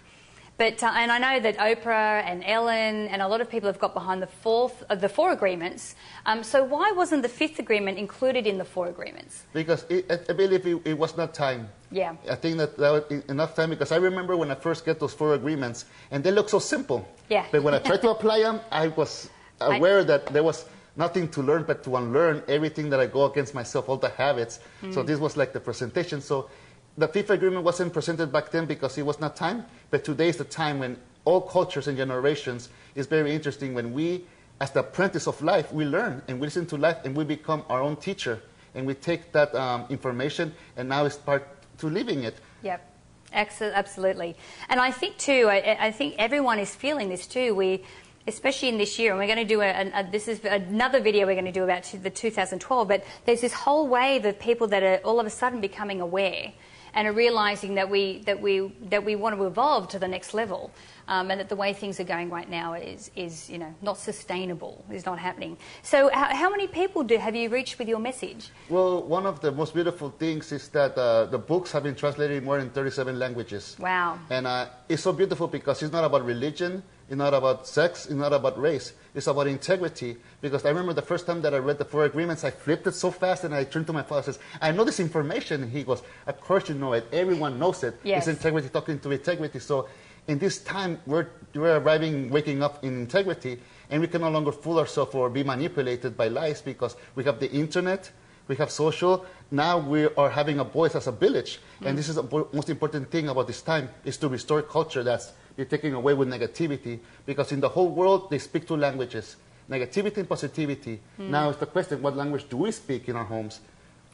But, 0.58 0.82
uh, 0.82 0.90
and 0.96 1.12
I 1.12 1.18
know 1.18 1.38
that 1.38 1.56
Oprah 1.58 2.22
and 2.24 2.42
Ellen 2.44 3.06
and 3.08 3.22
a 3.22 3.28
lot 3.28 3.40
of 3.40 3.48
people 3.48 3.68
have 3.68 3.78
got 3.78 3.94
behind 3.94 4.20
the, 4.20 4.26
fourth, 4.26 4.82
uh, 4.90 4.96
the 4.96 5.08
four 5.08 5.30
agreements. 5.30 5.94
Um, 6.26 6.42
so 6.42 6.64
why 6.64 6.90
wasn't 6.90 7.22
the 7.22 7.28
fifth 7.28 7.60
agreement 7.60 7.96
included 7.96 8.44
in 8.44 8.58
the 8.58 8.64
four 8.64 8.88
agreements? 8.88 9.44
Because 9.52 9.86
it, 9.88 10.10
I- 10.10 10.18
I 10.28 10.32
believe 10.32 10.66
it, 10.66 10.82
it 10.84 10.98
was 10.98 11.16
not 11.16 11.32
time. 11.32 11.68
Yeah. 11.92 12.16
I 12.28 12.34
think 12.34 12.58
that 12.58 12.76
that 12.76 12.90
was 12.90 13.04
enough 13.28 13.54
time 13.54 13.70
because 13.70 13.92
I 13.92 13.96
remember 13.98 14.36
when 14.36 14.50
I 14.50 14.56
first 14.56 14.84
get 14.84 14.98
those 14.98 15.14
four 15.14 15.34
agreements, 15.34 15.84
and 16.10 16.24
they 16.24 16.32
look 16.32 16.48
so 16.48 16.58
simple. 16.58 17.06
Yeah. 17.30 17.46
But 17.52 17.62
when 17.62 17.72
I 17.74 17.78
tried 17.78 18.02
to 18.02 18.10
apply 18.10 18.40
them, 18.42 18.60
I 18.72 18.88
was 18.88 19.30
aware 19.60 20.02
that 20.02 20.26
there 20.26 20.42
was 20.42 20.64
nothing 20.96 21.28
to 21.28 21.40
learn 21.40 21.62
but 21.62 21.84
to 21.84 21.94
unlearn 21.94 22.42
everything 22.48 22.90
that 22.90 22.98
I 22.98 23.06
go 23.06 23.26
against 23.30 23.54
myself, 23.54 23.88
all 23.88 23.96
the 23.96 24.08
habits. 24.08 24.58
So 24.90 25.04
this 25.04 25.20
was 25.20 25.36
like 25.36 25.52
the 25.52 25.60
presentation. 25.60 26.20
So 26.20 26.50
the 26.98 27.06
fifth 27.06 27.30
agreement 27.30 27.64
wasn't 27.64 27.92
presented 27.92 28.32
back 28.32 28.50
then 28.50 28.66
because 28.66 28.98
it 28.98 29.06
was 29.06 29.20
not 29.20 29.36
time, 29.36 29.64
but 29.90 30.04
today 30.04 30.28
is 30.28 30.36
the 30.36 30.44
time 30.44 30.80
when 30.80 30.96
all 31.24 31.40
cultures 31.40 31.86
and 31.86 31.96
generations 31.96 32.68
is 32.96 33.06
very 33.06 33.32
interesting 33.32 33.72
when 33.72 33.92
we, 33.92 34.24
as 34.60 34.72
the 34.72 34.80
apprentice 34.80 35.28
of 35.28 35.40
life, 35.40 35.72
we 35.72 35.84
learn 35.84 36.20
and 36.26 36.40
we 36.40 36.48
listen 36.48 36.66
to 36.66 36.76
life 36.76 36.98
and 37.04 37.16
we 37.16 37.22
become 37.22 37.62
our 37.68 37.80
own 37.80 37.94
teacher 37.94 38.42
and 38.74 38.84
we 38.84 38.94
take 38.94 39.30
that 39.30 39.54
um, 39.54 39.86
information 39.90 40.52
and 40.76 40.88
now 40.88 41.04
it's 41.04 41.16
part 41.16 41.46
to 41.78 41.86
living 41.86 42.24
it. 42.24 42.34
Yep. 42.62 42.84
Absolutely. 43.32 44.34
And 44.68 44.80
I 44.80 44.90
think, 44.90 45.18
too, 45.18 45.48
I, 45.48 45.76
I 45.78 45.92
think 45.92 46.14
everyone 46.18 46.58
is 46.58 46.74
feeling 46.74 47.10
this 47.10 47.26
too. 47.26 47.54
We, 47.54 47.84
especially 48.26 48.70
in 48.70 48.78
this 48.78 48.98
year, 48.98 49.10
and 49.10 49.20
we're 49.20 49.26
going 49.26 49.46
to 49.46 49.54
do 49.54 49.60
a, 49.60 49.70
a, 49.94 50.10
this 50.10 50.28
is 50.28 50.42
another 50.44 51.00
video 51.00 51.26
we're 51.26 51.34
going 51.34 51.44
to 51.44 51.52
do 51.52 51.62
about 51.62 51.84
the 52.02 52.10
2012, 52.10 52.88
but 52.88 53.04
there's 53.26 53.42
this 53.42 53.52
whole 53.52 53.86
wave 53.86 54.24
of 54.24 54.40
people 54.40 54.66
that 54.68 54.82
are 54.82 54.96
all 55.04 55.20
of 55.20 55.26
a 55.26 55.30
sudden 55.30 55.60
becoming 55.60 56.00
aware 56.00 56.52
and 56.94 57.06
are 57.08 57.12
realizing 57.12 57.74
that 57.74 57.88
we, 57.88 58.18
that 58.26 58.40
we, 58.40 58.72
that 58.88 59.04
we 59.04 59.16
want 59.16 59.36
to 59.36 59.44
evolve 59.44 59.88
to 59.88 59.98
the 59.98 60.08
next 60.08 60.34
level. 60.34 60.70
Um, 61.08 61.30
and 61.30 61.40
that 61.40 61.48
the 61.48 61.56
way 61.56 61.72
things 61.72 61.98
are 62.00 62.04
going 62.04 62.28
right 62.28 62.50
now 62.50 62.74
is, 62.74 63.10
is 63.16 63.48
you 63.48 63.56
know, 63.56 63.74
not 63.80 63.96
sustainable, 63.96 64.84
is 64.92 65.06
not 65.06 65.18
happening. 65.18 65.56
So, 65.82 66.10
how, 66.12 66.36
how 66.36 66.50
many 66.50 66.66
people 66.66 67.02
do, 67.02 67.16
have 67.16 67.34
you 67.34 67.48
reached 67.48 67.78
with 67.78 67.88
your 67.88 67.98
message? 67.98 68.50
Well, 68.68 69.02
one 69.04 69.24
of 69.24 69.40
the 69.40 69.50
most 69.50 69.72
beautiful 69.72 70.10
things 70.10 70.52
is 70.52 70.68
that 70.68 70.98
uh, 70.98 71.24
the 71.24 71.38
books 71.38 71.72
have 71.72 71.84
been 71.84 71.94
translated 71.94 72.36
in 72.36 72.44
more 72.44 72.58
than 72.58 72.68
37 72.68 73.18
languages. 73.18 73.74
Wow. 73.78 74.18
And 74.28 74.46
uh, 74.46 74.66
it's 74.86 75.02
so 75.02 75.14
beautiful 75.14 75.48
because 75.48 75.82
it's 75.82 75.92
not 75.92 76.04
about 76.04 76.26
religion, 76.26 76.82
It's 77.08 77.16
not 77.16 77.32
about 77.32 77.66
sex. 77.66 78.04
It's 78.04 78.14
not 78.14 78.34
about 78.34 78.60
race. 78.60 78.92
It's 79.14 79.26
about 79.26 79.46
integrity. 79.46 80.16
Because 80.42 80.64
I 80.66 80.68
remember 80.68 80.92
the 80.92 81.02
first 81.02 81.26
time 81.26 81.40
that 81.42 81.54
I 81.54 81.58
read 81.58 81.78
the 81.78 81.84
four 81.84 82.04
agreements, 82.04 82.44
I 82.44 82.50
flipped 82.50 82.86
it 82.86 82.92
so 82.92 83.10
fast 83.10 83.44
and 83.44 83.54
I 83.54 83.64
turned 83.64 83.86
to 83.86 83.94
my 83.94 84.02
father 84.02 84.16
and 84.16 84.24
says, 84.26 84.38
I 84.60 84.72
know 84.72 84.84
this 84.84 85.00
information. 85.00 85.62
And 85.62 85.72
he 85.72 85.84
goes, 85.84 86.02
Of 86.26 86.40
course 86.40 86.68
you 86.68 86.74
know 86.74 86.92
it. 86.92 87.06
Everyone 87.10 87.58
knows 87.58 87.82
it. 87.82 87.98
Yes. 88.04 88.28
It's 88.28 88.36
integrity 88.36 88.68
talking 88.68 88.98
to 89.00 89.10
integrity. 89.10 89.58
So 89.58 89.88
in 90.28 90.38
this 90.38 90.58
time, 90.58 91.00
we're, 91.06 91.28
we're 91.54 91.78
arriving, 91.78 92.28
waking 92.28 92.62
up 92.62 92.84
in 92.84 93.00
integrity, 93.00 93.58
and 93.88 94.02
we 94.02 94.06
can 94.06 94.20
no 94.20 94.28
longer 94.28 94.52
fool 94.52 94.78
ourselves 94.78 95.14
or 95.14 95.30
be 95.30 95.42
manipulated 95.42 96.16
by 96.16 96.28
lies 96.28 96.60
because 96.60 96.96
we 97.14 97.24
have 97.24 97.40
the 97.40 97.50
internet, 97.50 98.10
we 98.46 98.56
have 98.56 98.70
social. 98.70 99.24
Now 99.50 99.78
we 99.78 100.04
are 100.04 100.28
having 100.28 100.60
a 100.60 100.64
voice 100.64 100.94
as 100.94 101.06
a 101.06 101.12
village, 101.12 101.60
and 101.80 101.94
mm. 101.94 101.96
this 101.96 102.10
is 102.10 102.16
the 102.16 102.46
most 102.52 102.68
important 102.68 103.10
thing 103.10 103.30
about 103.30 103.46
this 103.46 103.62
time 103.62 103.88
is 104.04 104.18
to 104.18 104.28
restore 104.28 104.60
culture 104.60 105.02
that's 105.02 105.32
you're 105.58 105.66
taking 105.66 105.92
away 105.92 106.14
with 106.14 106.28
negativity. 106.28 107.00
Because 107.26 107.52
in 107.52 107.60
the 107.60 107.68
whole 107.68 107.90
world, 107.90 108.30
they 108.30 108.38
speak 108.38 108.66
two 108.66 108.76
languages: 108.76 109.36
negativity 109.68 110.16
and 110.16 110.28
positivity. 110.28 111.00
Hmm. 111.18 111.30
Now 111.30 111.50
it's 111.50 111.58
the 111.58 111.66
question: 111.66 112.00
What 112.00 112.16
language 112.16 112.48
do 112.48 112.56
we 112.56 112.70
speak 112.70 113.08
in 113.10 113.16
our 113.16 113.24
homes? 113.24 113.60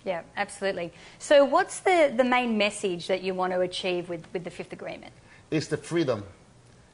Yeah, 0.04 0.22
absolutely. 0.36 0.92
So, 1.18 1.44
what's 1.44 1.80
the, 1.80 2.12
the 2.14 2.24
main 2.24 2.58
message 2.58 3.06
that 3.06 3.22
you 3.22 3.34
want 3.34 3.52
to 3.52 3.60
achieve 3.60 4.08
with, 4.08 4.26
with 4.32 4.44
the 4.44 4.50
fifth 4.50 4.72
agreement? 4.72 5.12
It's 5.50 5.68
the 5.68 5.76
freedom. 5.76 6.24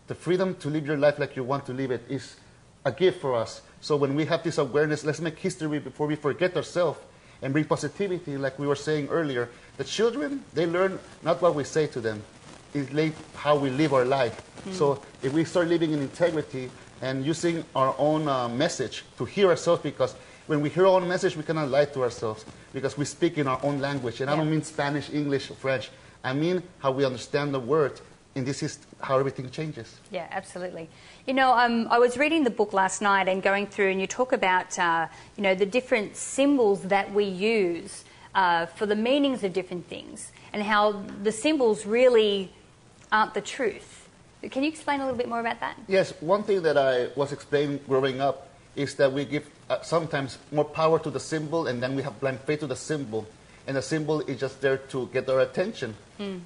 The 0.06 0.14
freedom 0.14 0.54
to 0.56 0.68
live 0.68 0.86
your 0.86 0.96
life 0.96 1.18
like 1.18 1.36
you 1.36 1.44
want 1.44 1.66
to 1.66 1.72
live 1.72 1.90
it 1.90 2.04
is 2.08 2.36
a 2.84 2.92
gift 2.92 3.20
for 3.20 3.34
us. 3.34 3.62
So 3.80 3.96
when 3.96 4.14
we 4.14 4.26
have 4.26 4.42
this 4.42 4.58
awareness, 4.58 5.04
let's 5.04 5.20
make 5.20 5.38
history 5.38 5.78
before 5.78 6.06
we 6.06 6.16
forget 6.16 6.56
ourselves 6.56 6.98
and 7.42 7.52
bring 7.52 7.64
positivity, 7.64 8.36
like 8.36 8.58
we 8.58 8.66
were 8.66 8.76
saying 8.76 9.08
earlier. 9.08 9.48
The 9.76 9.84
children, 9.84 10.44
they 10.52 10.66
learn 10.66 10.98
not 11.22 11.40
what 11.40 11.54
we 11.54 11.64
say 11.64 11.86
to 11.88 12.00
them, 12.00 12.22
it's 12.74 12.92
like 12.92 13.14
how 13.34 13.56
we 13.56 13.70
live 13.70 13.92
our 13.92 14.04
life. 14.04 14.42
So 14.72 15.00
if 15.22 15.32
we 15.32 15.44
start 15.44 15.68
living 15.68 15.92
in 15.92 16.00
integrity 16.00 16.70
and 17.00 17.24
using 17.24 17.64
our 17.74 17.94
own 17.98 18.28
uh, 18.28 18.48
message 18.48 19.04
to 19.16 19.24
hear 19.24 19.48
ourselves, 19.48 19.82
because 19.82 20.14
when 20.46 20.60
we 20.60 20.68
hear 20.68 20.86
our 20.86 21.00
own 21.00 21.08
message, 21.08 21.36
we 21.36 21.42
cannot 21.42 21.70
lie 21.70 21.86
to 21.86 22.02
ourselves 22.02 22.44
because 22.72 22.98
we 22.98 23.04
speak 23.04 23.38
in 23.38 23.46
our 23.46 23.58
own 23.62 23.80
language. 23.80 24.20
And 24.20 24.30
I 24.30 24.36
don't 24.36 24.50
mean 24.50 24.62
Spanish, 24.62 25.08
English, 25.10 25.50
or 25.50 25.54
French. 25.54 25.90
I 26.22 26.34
mean 26.34 26.62
how 26.80 26.90
we 26.92 27.06
understand 27.06 27.54
the 27.54 27.60
word, 27.60 28.00
and 28.34 28.46
this 28.46 28.62
is 28.62 28.78
how 29.00 29.18
everything 29.18 29.48
changes. 29.50 29.96
Yeah, 30.10 30.26
absolutely. 30.30 30.90
You 31.26 31.34
know, 31.34 31.52
um, 31.52 31.88
I 31.90 31.98
was 31.98 32.18
reading 32.18 32.44
the 32.44 32.50
book 32.50 32.74
last 32.74 33.00
night 33.00 33.28
and 33.28 33.42
going 33.42 33.66
through, 33.66 33.90
and 33.92 34.00
you 34.00 34.06
talk 34.06 34.32
about, 34.32 34.78
uh, 34.78 35.06
you 35.36 35.42
know, 35.42 35.54
the 35.54 35.66
different 35.66 36.16
symbols 36.16 36.82
that 36.82 37.12
we 37.14 37.24
use 37.24 38.04
uh, 38.34 38.66
for 38.66 38.84
the 38.84 38.96
meanings 38.96 39.42
of 39.42 39.54
different 39.54 39.88
things, 39.88 40.32
and 40.52 40.62
how 40.62 41.02
the 41.22 41.32
symbols 41.32 41.86
really 41.86 42.52
aren't 43.12 43.34
the 43.34 43.40
truth. 43.40 44.08
Can 44.50 44.62
you 44.62 44.68
explain 44.68 45.00
a 45.00 45.04
little 45.04 45.18
bit 45.18 45.28
more 45.28 45.40
about 45.40 45.60
that? 45.60 45.76
Yes, 45.86 46.14
one 46.20 46.42
thing 46.42 46.62
that 46.62 46.78
I 46.78 47.08
was 47.14 47.32
explaining 47.32 47.80
growing 47.86 48.20
up 48.20 48.48
is 48.74 48.94
that 48.94 49.12
we 49.12 49.24
give 49.24 49.48
uh, 49.68 49.82
sometimes 49.82 50.38
more 50.50 50.64
power 50.64 50.98
to 50.98 51.10
the 51.10 51.20
symbol 51.20 51.66
and 51.66 51.82
then 51.82 51.94
we 51.94 52.02
have 52.02 52.18
blind 52.20 52.40
faith 52.40 52.60
to 52.60 52.66
the 52.66 52.76
symbol. 52.76 53.26
And 53.66 53.76
the 53.76 53.82
symbol 53.82 54.20
is 54.22 54.40
just 54.40 54.60
there 54.60 54.78
to 54.78 55.06
get 55.12 55.28
our 55.28 55.40
attention. 55.40 55.94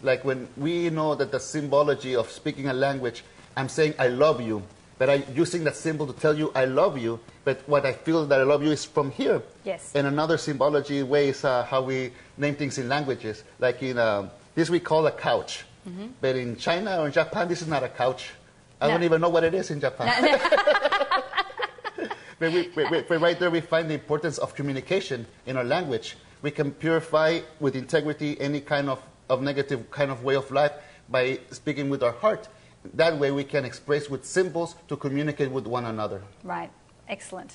Like 0.02 0.24
when 0.24 0.46
we 0.56 0.88
know 0.90 1.16
that 1.16 1.32
the 1.32 1.40
symbology 1.40 2.14
of 2.14 2.30
speaking 2.30 2.68
a 2.68 2.72
language, 2.72 3.24
I'm 3.56 3.68
saying 3.68 3.94
I 3.98 4.06
love 4.06 4.40
you, 4.40 4.62
but 4.98 5.10
I'm 5.10 5.24
using 5.34 5.64
that 5.64 5.74
symbol 5.74 6.06
to 6.06 6.12
tell 6.12 6.38
you 6.38 6.52
I 6.54 6.64
love 6.64 6.96
you, 6.96 7.18
but 7.44 7.60
what 7.66 7.84
I 7.84 7.92
feel 7.92 8.24
that 8.26 8.40
I 8.40 8.44
love 8.44 8.62
you 8.62 8.70
is 8.70 8.84
from 8.84 9.10
here. 9.10 9.42
Yes. 9.64 9.90
And 9.96 10.06
another 10.06 10.38
symbology 10.38 11.02
way 11.02 11.30
is 11.30 11.44
uh, 11.44 11.64
how 11.64 11.82
we 11.82 12.12
name 12.38 12.54
things 12.54 12.78
in 12.78 12.88
languages. 12.88 13.42
Like 13.58 13.82
in 13.82 13.98
uh, 13.98 14.28
this 14.54 14.70
we 14.70 14.78
call 14.78 15.08
a 15.08 15.12
couch, 15.12 15.64
but 16.20 16.36
in 16.36 16.56
China 16.56 17.00
or 17.00 17.06
in 17.06 17.12
Japan, 17.12 17.48
this 17.48 17.62
is 17.62 17.68
not 17.68 17.82
a 17.82 17.88
couch. 17.88 18.30
I 18.80 18.86
No. 18.88 18.94
don't 18.94 19.02
even 19.04 19.20
know 19.20 19.28
what 19.28 19.44
it 19.44 19.54
is 19.54 19.70
in 19.70 19.80
Japan. 19.80 20.08
but, 22.38 22.52
we, 22.52 22.68
we, 22.76 22.84
we- 23.08 23.16
right 23.16 23.38
there, 23.38 23.50
we 23.50 23.60
find 23.60 23.88
the 23.90 23.94
importance 23.94 24.38
of 24.38 24.54
communication 24.54 25.26
in 25.46 25.56
our 25.56 25.64
language. 25.64 26.16
We 26.42 26.50
can 26.50 26.72
purify 26.72 27.40
with 27.60 27.76
integrity 27.76 28.38
any 28.40 28.60
kind 28.60 28.88
of, 28.90 29.00
of 29.30 29.40
negative 29.42 29.90
kind 29.90 30.10
of 30.10 30.24
way 30.24 30.34
of 30.36 30.50
life 30.50 30.72
by 31.08 31.38
speaking 31.50 31.88
with 31.88 32.02
our 32.02 32.12
heart. 32.12 32.48
That 32.94 33.18
way, 33.18 33.30
we 33.30 33.44
can 33.44 33.64
express 33.64 34.10
with 34.10 34.24
symbols 34.26 34.74
to 34.88 34.96
communicate 34.96 35.50
with 35.50 35.66
one 35.66 35.86
another. 35.86 36.22
Right, 36.42 36.70
excellent. 37.08 37.54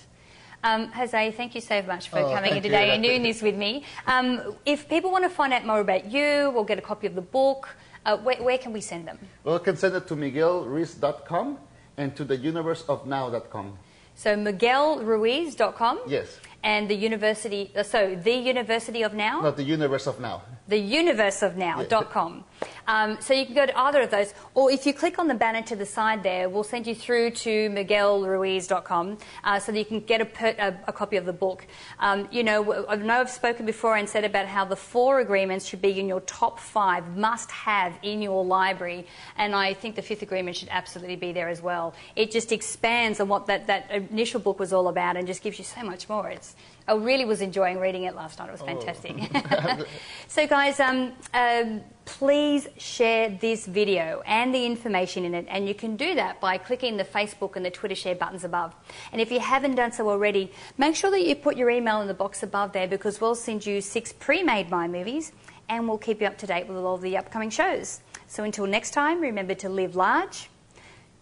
Um, 0.64 0.92
Jose, 0.92 1.32
thank 1.34 1.56
you 1.56 1.62
so 1.62 1.82
much 1.84 2.10
for 2.10 2.20
Oh, 2.20 2.34
coming 2.34 2.56
in 2.58 2.64
today 2.64 2.92
and 2.94 3.02
doing 3.04 3.22
this 3.24 3.42
with 3.42 3.56
me. 3.56 3.84
Um, 4.08 4.56
if 4.66 4.90
people 4.90 5.12
want 5.12 5.24
to 5.24 5.30
find 5.30 5.54
out 5.54 5.66
more 5.66 5.80
about 5.80 6.12
you 6.12 6.52
or 6.56 6.66
get 6.66 6.78
a 6.80 6.82
copy 6.82 7.06
of 7.08 7.16
the 7.16 7.22
book, 7.22 7.70
uh, 8.06 8.18
where, 8.18 8.38
where 8.38 8.58
can 8.58 8.74
we 8.74 8.82
send 8.82 9.08
them? 9.08 9.20
Well, 9.44 9.56
you 9.56 9.62
can 9.62 9.77
send 9.77 9.96
it 9.96 10.08
to 10.08 10.15
miguelruiz.com 10.15 11.58
and 11.98 12.15
to 12.15 12.24
the 12.24 12.38
universeofnow.com. 12.38 13.77
So 14.15 14.36
miguelruiz.com 14.36 16.01
Yes, 16.08 16.39
and 16.63 16.89
the 16.89 16.96
university, 16.96 17.72
uh, 17.75 17.84
so 17.84 18.16
the 18.16 18.34
University 18.34 19.04
of 19.04 19.13
Now? 19.13 19.42
not 19.42 19.58
the 19.58 19.63
universe 19.63 20.08
of 20.08 20.20
now. 20.20 20.42
The 20.68 20.78
Universe 20.78 21.42
of 21.42 21.58
Now.com. 21.58 21.88
theuniverseofnow.com. 21.89 22.44
Um, 22.88 23.18
so 23.22 23.34
you 23.34 23.46
can 23.46 23.56
go 23.56 23.66
to 23.68 23.78
either 23.78 24.01
of 24.01 24.12
those, 24.12 24.34
or 24.56 24.72
if 24.72 24.86
you 24.86 24.94
click 24.94 25.20
on 25.20 25.28
the 25.28 25.36
banner 25.36 25.62
to 25.63 25.75
the 25.75 25.86
side 25.86 26.24
there, 26.24 26.50
we'll 26.50 26.63
send 26.63 26.88
you 26.88 26.96
through 26.96 27.32
to 27.32 27.70
miguelruiz.com 27.70 29.18
uh, 29.44 29.60
so 29.60 29.72
that 29.72 29.78
you 29.78 29.86
can 29.86 30.00
get 30.00 30.22
a, 30.22 30.25
per, 30.25 30.56
a, 30.58 30.75
a 30.88 30.94
copy 30.94 31.18
of 31.18 31.25
the 31.25 31.34
book. 31.34 31.68
Um, 32.00 32.28
you 32.32 32.44
know, 32.44 32.88
I 32.88 32.96
know 32.96 33.20
I've 33.20 33.30
spoken 33.30 33.66
before 33.66 33.96
and 33.96 34.10
said 34.10 34.24
about 34.24 34.48
how 34.48 34.66
the 34.66 34.75
four 34.75 35.20
agreements 35.20 35.66
should 35.66 35.82
be 35.82 36.00
in 36.00 36.08
your 36.08 36.22
top 36.22 36.60
five 36.60 37.16
must 37.16 37.51
have 37.51 37.98
in 38.01 38.22
your 38.22 38.44
library, 38.44 39.06
and 39.38 39.56
I 39.56 39.74
think 39.74 39.96
the 39.96 40.01
fifth 40.01 40.22
agreement 40.22 40.58
should 40.58 40.70
absolutely 40.72 41.16
be 41.16 41.32
there 41.32 41.50
as 41.50 41.62
well. 41.62 41.94
It 42.16 42.32
just 42.32 42.51
expands 42.51 43.20
on 43.20 43.28
what 43.28 43.46
that, 43.48 43.68
that 43.68 43.92
initial 43.92 44.39
book 44.39 44.60
was 44.60 44.74
all 44.74 44.88
about 44.88 45.16
and 45.16 45.28
just 45.28 45.42
gives 45.42 45.60
you 45.60 45.66
so 45.66 45.84
much 45.84 46.10
more. 46.10 46.30
It's, 46.30 46.49
I 46.89 46.94
really 46.94 47.25
was 47.25 47.41
enjoying 47.41 47.79
reading 47.79 48.06
it 48.06 48.15
last 48.15 48.39
night. 48.39 48.50
It 48.50 48.51
was 48.51 48.62
fantastic. 48.62 49.15
so, 50.27 50.48
guys, 50.48 50.79
um, 50.79 51.13
um, 51.36 51.82
please 52.06 52.68
share 52.77 53.29
this 53.29 53.68
video 53.68 54.24
and 54.25 54.53
the 54.53 54.65
information 54.65 55.24
in 55.24 55.36
it, 55.36 55.46
and 55.50 55.68
you 55.68 55.75
can 55.75 55.96
do 55.96 56.15
that 56.15 56.41
by 56.41 56.58
clicking 56.58 56.98
the 56.98 57.03
Facebook 57.03 57.56
and 57.56 57.63
the 57.63 57.70
Twitter 57.70 57.94
share 57.94 58.15
buttons 58.15 58.44
above. 58.44 58.74
And 59.12 59.22
if 59.22 59.32
you 59.32 59.39
haven't 59.39 59.75
done 59.75 59.91
so 59.91 60.10
already, 60.10 60.51
make 60.79 60.96
sure 60.96 61.12
that 61.12 61.24
you 61.24 61.36
put 61.36 61.58
your 61.58 61.70
email 61.70 62.01
in 62.01 62.08
the 62.08 62.15
box 62.15 62.41
above 62.41 62.74
there 62.74 62.88
because 62.88 63.22
we'll 63.22 63.36
send 63.36 63.68
you 63.68 63.82
six 63.82 64.12
pre-made 64.12 64.72
Mind 64.72 64.91
movies, 64.91 65.32
and 65.70 65.88
we'll 65.88 66.00
keep 66.00 66.22
you 66.22 66.27
up 66.27 66.39
to 66.39 66.48
date 66.48 66.68
with 66.68 66.77
all 66.77 66.96
of 66.96 67.01
the 67.01 67.18
upcoming 67.18 67.51
shows. 67.51 68.01
So, 68.25 68.44
until 68.44 68.65
next 68.65 68.91
time, 68.91 69.22
remember 69.22 69.53
to 69.56 69.70
live 69.70 69.96
large, 69.96 70.50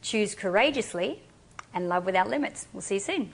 choose 0.02 0.34
courageously, 0.34 1.22
and 1.74 1.90
love 1.90 2.06
without 2.06 2.30
limits. 2.30 2.68
We'll 2.72 2.82
see 2.82 2.96
you 2.96 3.02
soon. 3.02 3.34